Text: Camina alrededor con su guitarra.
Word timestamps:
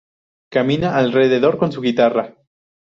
Camina 0.51 0.97
alrededor 0.97 1.59
con 1.59 1.71
su 1.71 1.79
guitarra. 1.81 2.35